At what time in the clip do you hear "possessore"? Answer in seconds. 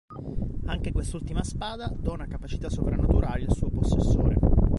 3.69-4.35